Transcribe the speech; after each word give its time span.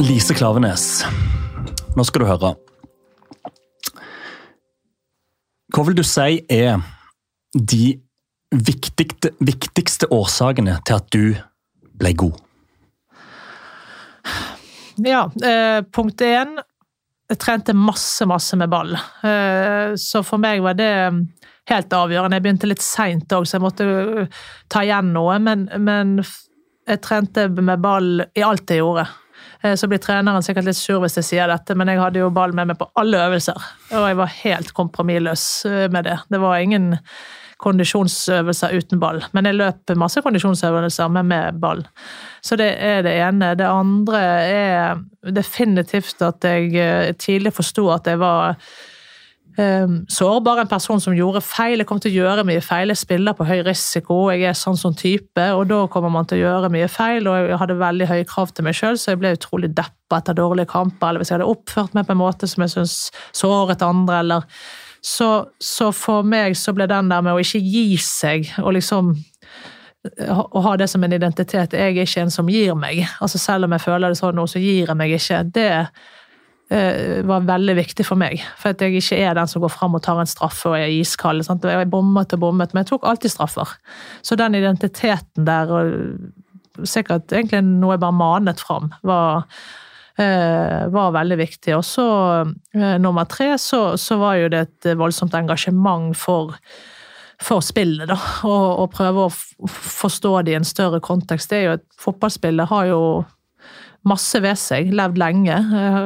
Lise 0.00 0.34
Klavenes. 0.34 1.04
Nå 1.96 2.04
skal 2.06 2.24
du 2.24 2.28
høre. 2.28 2.52
Hva 5.74 5.84
vil 5.88 5.96
du 5.98 6.04
si 6.06 6.38
er 6.52 6.78
de 7.54 7.94
viktigste, 8.54 9.34
viktigste 9.44 10.08
årsakene 10.14 10.78
til 10.86 10.96
at 10.96 11.10
du 11.14 11.24
ble 12.00 12.12
god? 12.24 12.38
Ja, 15.04 15.24
eh, 15.42 15.80
punkt 15.92 16.22
én. 16.22 16.54
Jeg 17.28 17.40
trente 17.42 17.74
masse, 17.74 18.26
masse 18.30 18.56
med 18.56 18.70
ball. 18.70 18.94
Eh, 18.94 19.96
så 20.00 20.22
for 20.22 20.38
meg 20.38 20.62
var 20.62 20.78
det 20.78 20.92
helt 21.70 21.96
avgjørende. 21.96 22.38
Jeg 22.38 22.46
begynte 22.46 22.70
litt 22.70 22.84
seint 22.84 23.32
òg, 23.32 23.48
så 23.48 23.56
jeg 23.56 23.64
måtte 23.64 23.84
uh, 23.88 24.40
ta 24.68 24.84
igjen 24.84 25.12
noe. 25.16 25.38
Men, 25.42 25.66
men 25.80 26.18
jeg 26.20 27.00
trente 27.04 27.48
med 27.48 27.80
ball 27.84 28.26
i 28.36 28.44
alt 28.44 28.70
jeg 28.70 28.82
gjorde. 28.84 29.08
Eh, 29.62 29.74
så 29.78 29.88
blir 29.90 30.02
treneren 30.02 30.44
sikkert 30.44 30.68
litt 30.68 30.78
sur 30.78 31.00
hvis 31.02 31.18
jeg 31.20 31.28
sier 31.30 31.50
dette, 31.50 31.76
men 31.78 31.90
jeg 31.90 32.02
hadde 32.02 32.22
jo 32.22 32.32
ball 32.34 32.54
med 32.56 32.72
meg 32.72 32.80
på 32.80 32.90
alle 33.00 33.22
øvelser. 33.28 33.70
Og 33.94 34.08
jeg 34.08 34.20
var 34.20 34.36
helt 34.42 34.74
kompromissløs 34.76 35.46
eh, 35.70 35.86
med 35.92 36.08
det. 36.08 36.18
Det 36.32 36.42
var 36.42 36.60
ingen 36.60 36.94
kondisjonsøvelser 37.64 38.74
uten 38.76 39.00
ball. 39.00 39.22
Men 39.32 39.48
jeg 39.48 39.58
løp 39.58 39.94
masse 39.98 40.20
kondisjonsøvelser 40.24 41.12
med, 41.14 41.28
med 41.30 41.60
ball. 41.62 41.84
Så 42.44 42.58
det 42.60 42.72
er 42.82 43.04
det 43.06 43.14
ene. 43.24 43.54
Det 43.58 43.68
andre 43.68 44.24
er 44.44 45.04
definitivt 45.34 46.22
at 46.24 46.44
jeg 46.44 46.74
eh, 46.76 47.12
tidlig 47.16 47.54
forsto 47.56 47.88
at 47.94 48.10
jeg 48.10 48.20
var 48.22 48.58
sårbar, 49.54 50.60
en 50.60 50.68
person 50.68 51.00
som 51.00 51.14
gjorde 51.14 51.42
feil. 51.44 51.78
Jeg 51.78 51.86
kom 51.86 52.00
til 52.02 52.10
å 52.10 52.24
gjøre 52.24 52.44
mye 52.48 52.62
feil. 52.64 52.90
Jeg 52.90 52.98
spiller 52.98 53.36
på 53.38 53.46
høy 53.46 53.60
risiko, 53.66 54.16
jeg 54.32 54.48
er 54.50 54.56
sånn 54.58 54.78
som 54.78 54.94
type, 54.98 55.44
og 55.54 55.68
da 55.70 55.84
kommer 55.92 56.10
man 56.10 56.26
til 56.26 56.40
å 56.40 56.46
gjøre 56.48 56.70
mye 56.74 56.88
feil. 56.90 57.28
Og 57.30 57.50
jeg 57.50 57.60
hadde 57.60 57.76
veldig 57.78 58.08
høye 58.10 58.28
krav 58.28 58.54
til 58.54 58.66
meg 58.66 58.78
sjøl, 58.78 58.98
så 58.98 59.12
jeg 59.12 59.22
ble 59.22 59.34
utrolig 59.36 59.70
deppa 59.76 60.18
etter 60.18 60.38
dårlige 60.38 60.72
kamper. 60.72 61.08
Eller 61.08 61.22
hvis 61.22 61.30
jeg 61.30 61.38
hadde 61.38 61.52
oppført 61.52 61.94
meg 61.94 62.08
på 62.08 62.16
en 62.16 62.22
måte 62.24 62.50
som 62.50 62.66
jeg 62.66 62.74
syns 62.74 62.96
såret 63.36 63.84
andre, 63.86 64.24
eller 64.24 64.48
så, 65.04 65.30
så, 65.60 65.90
for 65.92 66.24
meg 66.24 66.56
så 66.56 66.72
ble 66.72 66.88
den 66.88 67.12
der 67.12 67.22
med 67.22 67.36
å 67.36 67.42
ikke 67.42 67.60
gi 67.60 67.98
seg, 68.00 68.48
og 68.64 68.72
liksom 68.78 69.12
å 70.24 70.60
ha 70.66 70.74
det 70.76 70.84
som 70.92 71.00
en 71.04 71.14
identitet 71.16 71.72
Jeg 71.72 71.94
er 71.94 72.02
ikke 72.02 72.26
en 72.26 72.32
som 72.32 72.48
gir 72.52 72.74
meg. 72.76 73.06
Altså 73.24 73.38
Selv 73.40 73.64
om 73.64 73.72
jeg 73.72 73.84
føler 73.86 74.12
det 74.12 74.18
sånn 74.18 74.36
nå, 74.36 74.44
så 74.50 74.60
gir 74.60 74.90
jeg 74.90 74.96
meg 75.00 75.14
ikke. 75.16 75.38
Det 75.48 75.70
var 77.28 77.44
veldig 77.46 77.76
viktig 77.78 78.06
for 78.08 78.18
meg. 78.18 78.42
For 78.60 78.74
at 78.74 78.82
jeg 78.82 78.98
ikke 78.98 79.18
er 79.22 79.36
den 79.38 79.50
som 79.50 79.62
går 79.62 79.72
fram 79.74 79.94
og 79.94 80.02
tar 80.04 80.18
en 80.22 80.30
straffe 80.30 80.72
og 80.72 80.76
er 80.78 80.90
iskald. 80.90 81.44
Sant? 81.46 81.64
Jeg 81.68 81.90
bommet 81.92 82.34
og 82.34 82.42
bommet, 82.42 82.74
men 82.74 82.82
jeg 82.82 82.92
tok 82.92 83.06
alltid 83.08 83.34
straffer. 83.34 83.76
Så 84.26 84.38
den 84.40 84.58
identiteten 84.58 85.46
der, 85.46 85.70
og 85.70 86.86
sikkert 86.88 87.32
egentlig 87.32 87.62
noe 87.68 87.94
jeg 87.94 88.02
bare 88.02 88.18
manet 88.18 88.62
fram, 88.64 88.90
var 89.06 89.46
Eh, 90.16 90.88
var 90.88 91.10
veldig 91.10 91.38
viktig. 91.38 91.74
Og 91.74 91.84
så 91.84 92.06
eh, 92.74 92.98
nummer 93.02 93.26
tre, 93.26 93.56
så, 93.58 93.96
så, 93.98 94.18
var 94.20 94.36
jo 94.38 94.50
det 94.52 94.60
et 94.68 94.90
voldsomt 94.98 95.34
engasjement 95.34 96.14
for, 96.14 96.54
for 97.42 97.64
spillet, 97.66 98.06
da. 98.06 98.18
Og, 98.46 98.66
og, 98.84 98.92
prøve 98.94 99.26
å 99.26 99.32
forstå 99.74 100.36
det 100.46 100.54
i 100.54 100.58
en 100.60 100.68
større 100.68 101.02
kontekst. 101.02 101.50
Det 101.50 101.58
er 101.58 101.66
jo 101.66 101.78
et 101.80 101.88
Fotballspillet 102.04 102.70
har 102.70 102.92
jo 102.92 103.00
masse 104.08 104.40
ved 104.44 104.58
seg, 104.60 104.92
levd 104.94 105.18
lenge 105.20 105.56
eh, 105.56 105.98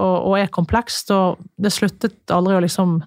og, 0.00 0.34
er 0.38 0.52
komplekst. 0.52 1.12
Og 1.14 1.40
det 1.60 1.72
sluttet 1.74 2.32
aldri 2.32 2.56
å 2.56 2.62
liksom 2.64 2.98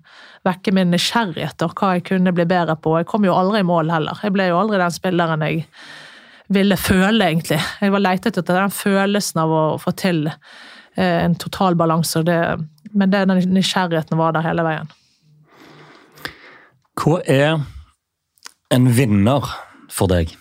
vekke 0.48 0.74
min 0.76 0.94
nysgjerrighet 0.94 1.64
og 1.66 1.74
hva 1.76 1.96
jeg 1.98 2.08
kunne 2.12 2.34
bli 2.36 2.48
bedre 2.48 2.78
på. 2.80 2.96
Jeg 3.00 3.10
kom 3.10 3.26
jo 3.28 3.36
aldri 3.36 3.64
i 3.64 3.68
mål 3.68 3.92
heller. 3.92 4.20
Jeg 4.24 4.36
ble 4.36 4.50
jo 4.52 4.60
aldri 4.62 4.80
den 4.82 4.96
spilleren 4.96 5.46
jeg 5.46 5.66
ville 6.54 6.78
føle, 6.80 7.26
egentlig. 7.26 7.60
Jeg 7.84 7.92
var 7.92 8.04
leitet 8.06 8.38
etter 8.40 8.62
den 8.62 8.72
følelsen 8.72 9.42
av 9.44 9.52
å 9.52 9.64
få 9.82 9.92
til 10.00 10.28
eh, 10.30 11.20
en 11.26 11.36
total 11.36 11.76
balanse. 11.76 12.24
men 12.94 13.12
den 13.12 13.36
nysgjerrigheten 13.52 14.18
var 14.18 14.38
der 14.38 14.48
hele 14.48 14.64
veien. 14.64 14.94
Hva 16.98 17.20
er 17.30 17.60
en 18.74 18.88
vinner 18.96 19.46
for 19.94 20.10
deg? 20.10 20.32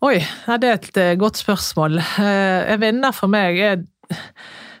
Oi, 0.00 0.16
det 0.56 0.64
er 0.64 0.78
et 0.78 0.96
eh, 0.96 1.16
godt 1.20 1.36
spørsmål. 1.42 1.98
Eh, 2.00 2.70
en 2.72 2.80
vinner 2.80 3.12
for 3.12 3.28
meg 3.28 3.58
er 3.60 3.82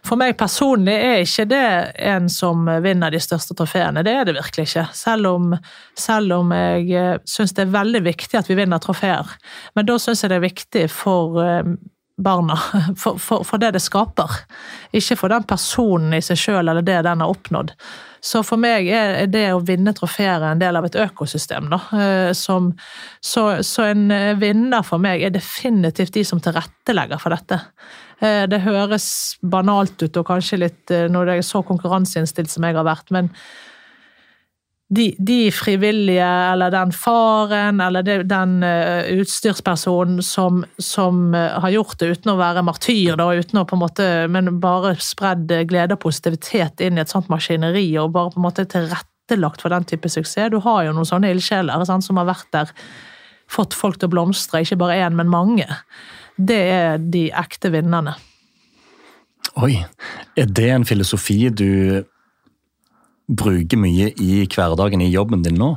for 0.00 0.16
meg 0.16 0.32
personlig 0.40 0.94
er 0.96 1.18
ikke 1.26 1.44
det 1.50 1.66
en 2.08 2.30
som 2.32 2.64
vinner 2.80 3.12
de 3.12 3.20
største 3.20 3.52
trofeene. 3.54 4.00
Det 4.00 4.14
er 4.16 4.24
det 4.24 4.34
virkelig 4.38 4.64
ikke. 4.70 4.86
Selv 4.96 5.28
om, 5.28 5.52
selv 5.92 6.38
om 6.38 6.54
jeg 6.56 6.88
eh, 6.96 7.18
syns 7.28 7.52
det 7.52 7.66
er 7.66 7.74
veldig 7.74 8.00
viktig 8.08 8.40
at 8.40 8.48
vi 8.48 8.56
vinner 8.62 8.80
trofeer. 8.80 9.28
Men 9.76 9.90
da 9.90 9.98
syns 10.00 10.24
jeg 10.24 10.32
det 10.32 10.38
er 10.40 10.46
viktig 10.46 10.86
for 10.94 11.36
barna, 12.22 12.58
for, 13.00 13.18
for, 13.18 13.46
for, 13.46 13.62
det 13.62 13.74
det 13.76 13.82
skaper. 13.84 14.42
Ikke 14.96 15.18
for 15.18 15.32
den 15.32 15.48
personen 15.48 16.14
i 16.16 16.22
seg 16.24 16.38
sjøl 16.40 16.68
eller 16.68 16.84
det 16.86 17.00
den 17.06 17.24
har 17.24 17.32
oppnådd. 17.32 17.74
Så 18.20 18.42
for 18.44 18.60
meg 18.60 18.88
er 18.92 19.24
det 19.32 19.46
å 19.54 19.62
vinne 19.64 19.94
trofeer 19.96 20.42
en 20.44 20.60
del 20.60 20.76
av 20.76 20.84
et 20.84 20.98
økosystem. 21.00 21.70
Eh, 21.72 22.32
som, 22.36 22.68
så, 23.24 23.46
så 23.64 23.88
en 23.94 24.12
vinner 24.36 24.84
for 24.84 25.00
meg 25.00 25.24
er 25.24 25.32
definitivt 25.32 26.18
de 26.18 26.26
som 26.28 26.42
tilrettelegger 26.44 27.22
for 27.22 27.32
dette. 27.32 27.62
Eh, 28.20 28.44
det 28.48 28.60
høres 28.66 29.08
banalt 29.40 30.02
ut 30.02 30.20
og 30.20 30.28
kanskje 30.28 30.60
litt 30.60 30.92
eh, 30.92 31.08
når 31.08 31.26
det 31.26 31.36
er 31.38 31.46
så 31.46 31.62
konkurranseinnstilt 31.64 32.52
som 32.52 32.66
jeg 32.66 32.76
har 32.76 32.84
vært, 32.84 33.08
men 33.16 33.30
de, 34.90 35.14
de 35.18 35.52
frivillige, 35.54 36.26
eller 36.52 36.72
den 36.74 36.92
faren, 36.92 37.78
eller 37.80 38.02
de, 38.02 38.16
den 38.26 38.56
uh, 38.66 39.06
utstyrspersonen 39.22 40.18
som, 40.26 40.64
som 40.82 41.28
uh, 41.34 41.60
har 41.62 41.74
gjort 41.76 42.00
det 42.00 42.08
uten 42.16 42.32
å 42.32 42.38
være 42.40 42.64
martyr, 42.66 43.14
da, 43.20 43.28
uten 43.38 43.62
å 43.62 43.66
på 43.70 43.78
en 43.78 43.84
måte, 43.84 44.08
men 44.34 44.56
bare 44.62 44.96
spredd 44.98 45.52
glede 45.70 45.94
og 45.94 46.02
positivitet 46.02 46.82
inn 46.82 46.98
i 46.98 47.04
et 47.04 47.12
sånt 47.12 47.30
maskineri, 47.30 47.86
og 48.02 48.10
bare 48.16 48.34
på 48.34 48.42
en 48.42 48.48
måte 48.48 48.66
tilrettelagt 48.70 49.62
for 49.62 49.70
den 49.70 49.86
type 49.86 50.10
suksess. 50.10 50.50
Du 50.50 50.58
har 50.66 50.82
jo 50.88 50.96
noen 50.96 51.08
sånne 51.08 51.30
ildsjeler 51.36 51.86
som 51.86 52.18
har 52.18 52.32
vært 52.32 52.50
der, 52.56 52.74
fått 53.50 53.74
folk 53.74 53.98
til 53.98 54.10
å 54.10 54.14
blomstre, 54.14 54.62
ikke 54.62 54.78
bare 54.78 54.98
én, 55.06 55.14
men 55.18 55.30
mange 55.30 55.66
det 56.40 56.60
er 56.72 57.00
de 57.12 57.28
ekte 57.36 57.70
vinnerne. 57.74 58.14
Oi. 59.60 59.74
Er 60.38 60.46
det 60.46 60.68
en 60.70 60.86
filosofi 60.88 61.48
du 61.50 62.02
bruker 63.30 63.80
mye 63.80 64.10
i 64.18 64.42
hverdagen 64.50 65.02
i 65.04 65.10
jobben 65.10 65.44
din 65.46 65.58
nå? 65.60 65.74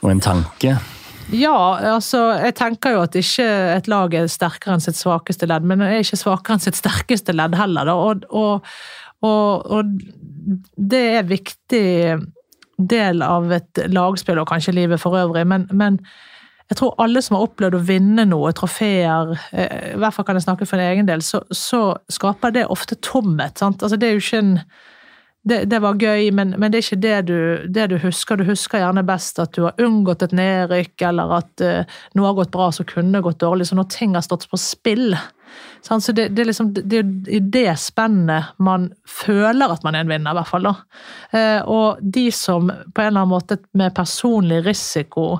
Og 0.00 0.08
en 0.12 0.22
tanke? 0.22 0.76
Ja, 1.30 1.54
altså 1.94 2.22
jeg 2.40 2.56
tenker 2.58 2.96
jo 2.96 3.04
at 3.04 3.14
ikke 3.18 3.46
et 3.76 3.88
lag 3.90 4.14
er 4.18 4.30
sterkere 4.30 4.74
enn 4.76 4.82
sitt 4.82 4.98
svakeste 4.98 5.46
ledd, 5.50 5.66
men 5.66 5.82
det 5.82 5.90
er 5.90 6.02
ikke 6.04 6.18
svakere 6.18 6.56
enn 6.56 6.64
sitt 6.64 6.78
sterkeste 6.78 7.34
ledd 7.36 7.54
heller. 7.58 7.86
Da. 7.86 7.94
Og, 7.94 8.24
og, 8.30 8.66
og, 9.26 9.70
og 9.70 10.58
det 10.74 11.04
er 11.20 11.30
viktig 11.30 11.86
del 12.80 13.22
av 13.22 13.50
et 13.52 13.82
lagspill, 13.92 14.40
og 14.40 14.48
kanskje 14.50 14.74
livet 14.74 15.02
for 15.02 15.18
øvrig, 15.20 15.44
men, 15.46 15.68
men 15.76 16.00
jeg 16.70 16.78
tror 16.78 16.94
alle 17.02 17.20
som 17.22 17.36
har 17.36 17.48
opplevd 17.48 17.76
å 17.76 17.82
vinne 17.82 18.24
noe, 18.30 18.52
trofeer, 18.56 19.34
eh, 19.50 19.90
i 19.92 19.98
hvert 20.00 20.14
fall 20.16 20.26
kan 20.26 20.38
jeg 20.38 20.46
snakke 20.46 20.68
for 20.70 20.78
en 20.78 20.92
egen 20.94 21.08
del, 21.08 21.22
så, 21.26 21.42
så 21.50 21.82
skaper 22.10 22.54
det 22.54 22.68
ofte 22.70 22.98
tomhet. 23.02 23.58
sant? 23.58 23.82
Altså, 23.82 23.98
det 23.98 24.08
er 24.08 24.16
jo 24.16 24.22
ikke 24.22 24.42
en 24.44 24.54
det, 25.42 25.64
det 25.72 25.78
var 25.80 25.96
gøy, 25.96 26.28
men, 26.36 26.52
men, 26.60 26.68
det 26.68 26.78
er 26.80 26.84
ikke 26.84 27.00
det 27.00 27.18
du, 27.30 27.38
det 27.72 27.86
du, 27.92 27.96
husker. 28.02 28.36
Du 28.36 28.44
husker 28.44 28.82
gjerne 28.82 29.04
best 29.08 29.40
at 29.40 29.54
du 29.56 29.64
har 29.64 29.80
unngått 29.80 30.26
et 30.26 30.34
nedrykk, 30.36 30.94
eller 31.08 31.32
at 31.38 31.64
uh, 31.64 32.00
noe 32.18 32.28
har 32.28 32.36
gått 32.42 32.52
bra 32.52 32.68
som 32.76 32.88
kunne 32.88 33.22
gått 33.24 33.40
dårlig. 33.40 33.70
Så 33.70 33.78
når 33.78 33.88
ting 33.92 34.18
har 34.18 34.26
stått 34.26 34.44
på 34.50 34.60
spill? 34.60 35.16
Så 35.80 35.96
det, 36.12 36.28
det, 36.36 36.44
er 36.44 36.50
liksom, 36.50 36.74
det 36.76 37.00
i 37.32 37.40
det 37.40 37.72
spennet 37.80 38.52
man 38.60 38.90
føler 39.08 39.72
at 39.72 39.82
man 39.86 39.96
er 39.96 40.04
en 40.04 40.12
vinner, 40.12 40.36
i 40.36 40.40
hvert 40.42 40.52
fall. 40.52 40.68
da. 40.68 40.76
Uh, 41.32 41.60
og 41.72 42.04
de 42.04 42.28
som 42.36 42.68
på 42.68 43.00
en 43.00 43.08
eller 43.08 43.24
annen 43.24 43.32
måte 43.32 43.62
med 43.72 43.96
personlig 43.96 44.60
risiko 44.68 45.38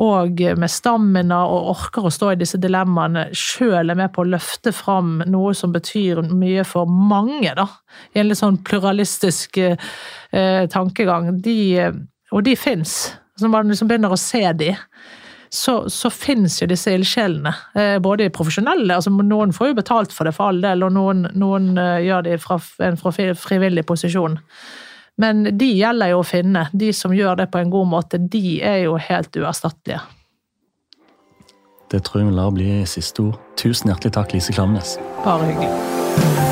og 0.00 0.40
med 0.58 0.70
stamina 0.72 1.42
og 1.44 1.70
orker 1.74 2.06
å 2.08 2.12
stå 2.12 2.32
i 2.32 2.38
disse 2.40 2.60
dilemmaene, 2.60 3.26
sjøl 3.36 3.92
er 3.92 3.98
med 3.98 4.12
på 4.14 4.24
å 4.24 4.30
løfte 4.32 4.72
fram 4.74 5.18
noe 5.28 5.52
som 5.56 5.74
betyr 5.74 6.22
mye 6.32 6.64
for 6.68 6.88
mange, 6.88 7.52
da. 7.58 7.66
I 8.14 8.22
en 8.22 8.30
litt 8.30 8.40
sånn 8.40 8.62
pluralistisk 8.64 9.60
eh, 9.60 10.64
tankegang. 10.72 11.34
De, 11.44 11.58
og 12.32 12.46
de 12.46 12.56
fins. 12.56 13.12
Når 13.40 13.52
man 13.52 13.72
liksom 13.72 13.90
begynner 13.90 14.14
å 14.14 14.20
se 14.20 14.44
de. 14.56 14.72
Så, 15.52 15.74
så 15.92 16.08
fins 16.08 16.62
jo 16.62 16.68
disse 16.70 16.94
ildsjelene. 16.96 17.52
Eh, 17.76 17.96
både 18.00 18.30
profesjonelle, 18.32 18.96
altså 18.96 19.12
noen 19.12 19.52
får 19.52 19.72
jo 19.72 19.80
betalt 19.82 20.14
for 20.16 20.24
det 20.24 20.32
for 20.32 20.48
all 20.48 20.62
del, 20.64 20.86
og 20.86 20.94
noen, 20.96 21.26
noen 21.36 21.74
eh, 21.76 22.06
gjør 22.06 22.24
det 22.24 22.38
fra 22.40 22.56
en 22.88 22.96
fra 22.96 23.12
frivillig 23.12 23.84
posisjon. 23.84 24.38
Men 25.20 25.44
de 25.58 25.68
gjelder 25.76 26.14
jo 26.14 26.22
å 26.22 26.26
finne. 26.26 26.66
De 26.72 26.92
som 26.96 27.12
gjør 27.14 27.42
det 27.42 27.50
på 27.52 27.60
en 27.60 27.72
god 27.72 27.90
måte, 27.90 28.18
de 28.18 28.60
er 28.64 28.84
jo 28.86 28.96
helt 28.96 29.36
uerstattelige. 29.36 30.00
Det 31.92 32.00
tror 32.06 32.22
jeg 32.22 32.30
vi 32.30 32.38
lar 32.38 32.54
bli 32.56 32.70
siste 32.88 33.28
ord. 33.28 33.36
Tusen 33.60 33.92
hjertelig 33.92 34.16
takk, 34.16 34.32
Lise 34.32 34.56
Klamnes. 34.56 34.96
Bare 35.26 35.50
hyggelig. 35.50 36.51